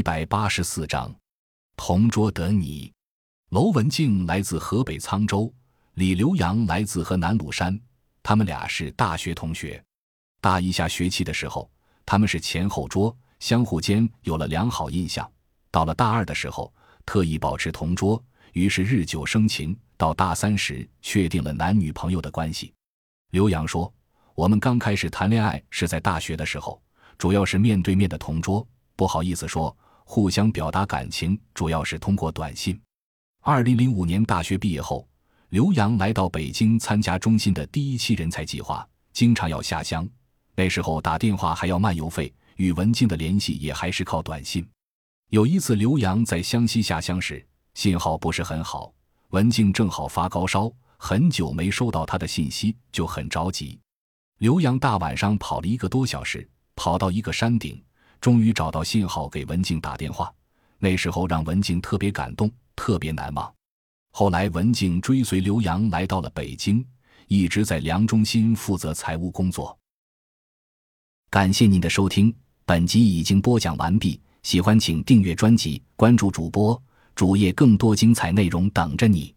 [0.00, 1.14] 一百八十四章，
[1.76, 2.90] 同桌得你。
[3.50, 5.52] 娄文静来自河北沧州，
[5.92, 7.78] 李刘洋来自河南鲁山，
[8.22, 9.84] 他们俩是大学同学。
[10.40, 11.70] 大一下学期的时候，
[12.06, 15.30] 他们是前后桌，相互间有了良好印象。
[15.70, 16.72] 到了大二的时候，
[17.04, 18.24] 特意保持同桌，
[18.54, 19.78] 于是日久生情。
[19.98, 22.72] 到大三时，确定了男女朋友的关系。
[23.32, 23.92] 刘洋说
[24.34, 26.82] ：“我们刚开始谈恋爱是在大学的时候，
[27.18, 29.74] 主要是面对面的同桌。”不好意思说，
[30.12, 32.76] 互相表达感情主要是通过短信。
[33.42, 35.08] 二零零五年大学毕业后，
[35.50, 40.04] 刘洋来到北京参加中心的第一期人才计划，经常要下乡。
[40.56, 44.68] 那时候打电话还要漫游费，与文静的联系也还是靠短信。
[45.28, 48.92] 有一次，刘洋在湘西下乡时，信号不是很好，
[49.28, 53.78] 文静正好发高烧，很久没收到他的信息，就很着急。
[54.38, 57.80] 刘洋大晚上跑了一个多小时，跑到一个山顶。
[58.20, 60.32] 终于找到信号，给文静打电话。
[60.78, 63.52] 那时候让文静特别感动，特别难忘。
[64.12, 66.84] 后来文静追随刘洋来到了北京，
[67.28, 69.76] 一直在梁中心负责财务工作。
[71.30, 74.20] 感谢您的收听，本集已经播讲完毕。
[74.42, 76.82] 喜欢请订阅专辑，关注主播
[77.14, 79.34] 主页，更多精彩内容等着你。